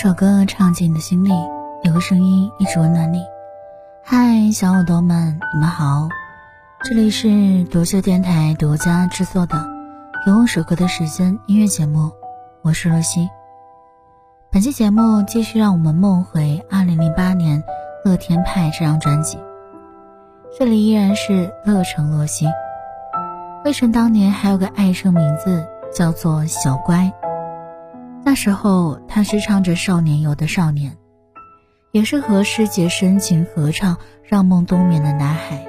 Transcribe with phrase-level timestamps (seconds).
[0.00, 1.30] 首歌唱进你的心里，
[1.82, 3.18] 有个声音一直温暖你。
[4.04, 6.08] 嗨，小耳朵们，你们好，
[6.84, 9.56] 这里是独秀电台独家制作的
[10.30, 12.12] 《有首歌的时间》音乐节目，
[12.62, 13.28] 我是洛西。
[14.52, 17.60] 本期节目继续让我们梦回2008年
[18.04, 19.36] 《乐天派》这张专辑，
[20.56, 22.46] 这里依然是乐城洛西。
[23.64, 27.12] 魏晨当年还有个爱称名字叫做小乖。
[28.28, 30.98] 那时候他是唱着《少年游》的少年，
[31.92, 35.66] 也是和师姐深情合唱《让梦冬眠》的男孩。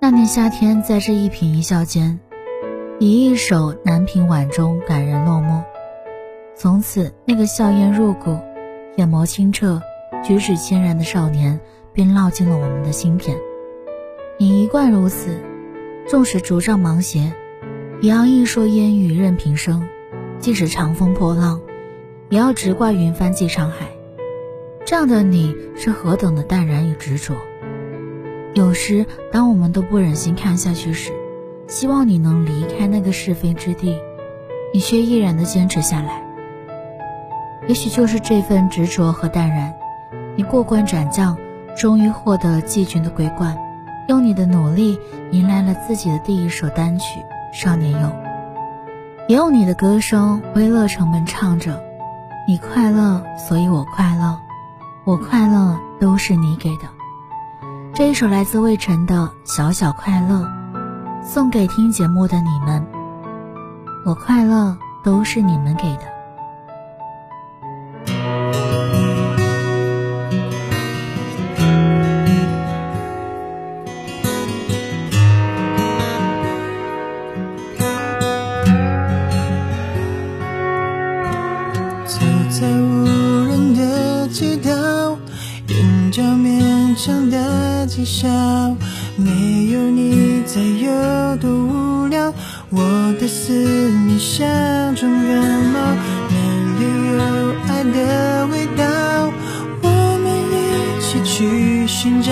[0.00, 2.20] 那年夏天，在这一颦一笑间，
[3.00, 5.64] 以一首《南屏晚钟》感人落寞。
[6.54, 8.38] 从此，那个笑颜入骨、
[8.96, 9.82] 眼眸清澈、
[10.22, 11.58] 举止谦然的少年，
[11.92, 13.36] 便烙进了我们的心田。
[14.38, 15.42] 你一贯如此，
[16.06, 17.32] 纵使竹杖芒鞋，
[18.00, 19.84] 也要一蓑烟雨任平生。
[20.48, 21.60] 即使长风破浪，
[22.30, 23.90] 也要直挂云帆济沧海。
[24.86, 27.34] 这样的你是何等的淡然与执着。
[28.54, 31.12] 有时，当我们都不忍心看下去时，
[31.66, 33.98] 希望你能离开那个是非之地，
[34.72, 36.24] 你却毅然的坚持下来。
[37.66, 39.74] 也许就是这份执着和淡然，
[40.34, 41.36] 你过关斩将，
[41.76, 43.54] 终于获得季军的桂冠，
[44.08, 44.98] 用你的努力
[45.30, 47.20] 迎来了自己的第一首单曲
[47.54, 47.98] 《少年游》。
[49.28, 51.82] 也有你的歌声为乐城们唱着
[52.48, 54.40] ：“你快乐，所以我快乐，
[55.04, 56.88] 我快乐都是你给的。”
[57.94, 60.46] 这一首来自魏晨的《小小快乐》，
[61.22, 62.86] 送给听节目的你们。
[64.06, 66.17] 我快乐都是你们给的。
[87.10, 88.28] 微笑，
[89.16, 92.32] 没有你在有多无聊？
[92.70, 92.82] 我
[93.18, 95.78] 的思念像种感冒，
[96.28, 96.36] 哪
[96.78, 97.18] 里有
[97.66, 99.32] 爱的味道？
[99.82, 99.88] 我
[100.22, 102.30] 们一起去寻找，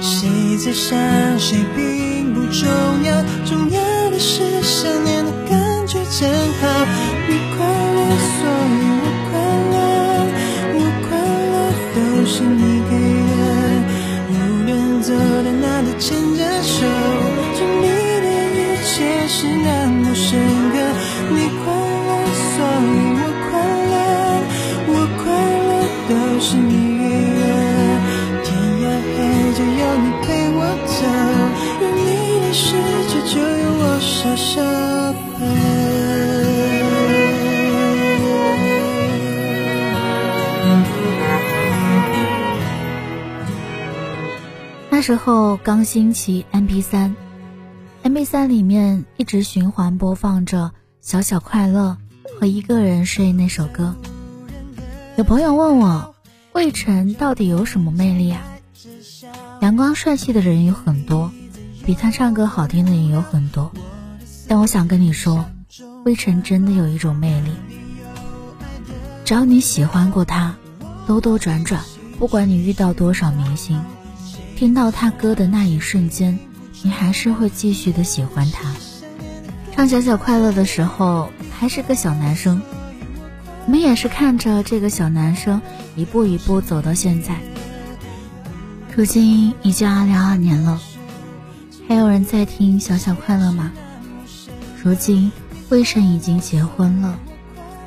[0.00, 0.28] 谁
[0.58, 0.98] 在想
[1.38, 2.68] 谁并不重
[3.04, 6.28] 要，重要的是想念的感觉真
[6.60, 6.62] 好。
[7.28, 9.32] 你快乐，所以我快
[9.72, 9.74] 乐，
[10.74, 10.78] 我
[11.08, 11.16] 快
[11.52, 11.54] 乐
[11.94, 13.13] 都是你给。
[16.04, 16.84] 牵着手，
[17.54, 17.86] 经历
[18.20, 18.92] 的一切
[19.26, 20.38] 是那么深
[20.70, 20.76] 刻。
[21.30, 22.12] 你快乐，
[22.52, 23.56] 所以我快
[23.88, 23.96] 乐，
[24.86, 25.24] 我快
[25.64, 25.72] 乐
[26.10, 27.02] 都是你给
[27.40, 27.42] 的。
[28.44, 28.46] 天
[28.82, 29.16] 要黑，
[29.54, 31.00] 就有你陪我走，
[31.80, 31.98] 有你
[32.42, 32.76] 的世
[33.08, 34.60] 界就有我小小
[45.06, 47.14] 时候刚兴起 M P 三
[48.04, 50.68] ，M P 三里面一直循环播放着
[51.02, 51.98] 《小小快乐》
[52.40, 53.94] 和《一个人睡》那首歌。
[55.18, 56.14] 有朋友问我，
[56.54, 58.40] 魏晨到底有什么魅力啊？
[59.60, 61.30] 阳光帅气的人有很多，
[61.84, 63.72] 比他唱歌好听的也有很多，
[64.48, 65.44] 但我想跟你说，
[66.06, 67.50] 魏晨真的有一种魅力。
[69.26, 70.56] 只要你喜欢过他，
[71.06, 71.82] 兜兜转转，
[72.18, 73.78] 不管你遇到多少明星。
[74.56, 76.38] 听到他歌的那一瞬间，
[76.82, 78.72] 你还是会继续的喜欢他。
[79.72, 82.62] 唱小小快乐的时候，还是个小男生，
[83.66, 85.60] 我们也是看着这个小男生
[85.96, 87.34] 一步一步走到现在。
[88.94, 90.80] 如今已经二零二年了，
[91.88, 93.72] 还有人在听小小快乐吗？
[94.80, 95.32] 如今
[95.68, 97.18] 魏晨已经结婚了，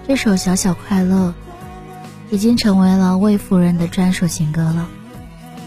[0.05, 1.33] 这首小小快乐
[2.29, 4.89] 已经成为了魏夫人的专属情歌了。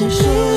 [0.00, 0.49] 想说